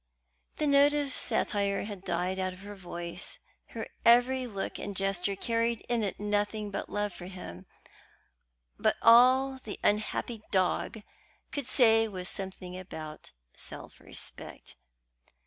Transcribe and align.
The 0.57 0.65
note 0.65 0.95
of 0.95 1.09
satire 1.11 1.83
had 1.83 2.03
died 2.03 2.39
out 2.39 2.53
of 2.53 2.61
her 2.61 2.73
voice; 2.73 3.37
her 3.67 3.87
every 4.03 4.47
look 4.47 4.79
and 4.79 4.95
gesture 4.95 5.35
carried 5.35 5.81
in 5.81 6.01
it 6.01 6.19
nothing 6.19 6.71
but 6.71 6.89
love 6.89 7.13
for 7.13 7.27
him; 7.27 7.67
but 8.79 8.95
all 9.03 9.59
the 9.63 9.79
unhappy 9.83 10.41
dog 10.49 11.03
could 11.51 11.67
say 11.67 12.07
was 12.07 12.29
something 12.29 12.75
about 12.75 13.31
self 13.55 13.99
respect. 13.99 14.75